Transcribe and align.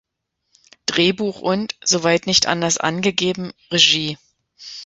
Drehbuch 0.87 1.41
und, 1.41 1.75
soweit 1.83 2.25
nicht 2.25 2.47
anders 2.47 2.79
angegeben, 2.79 3.53
Regie 3.69 4.17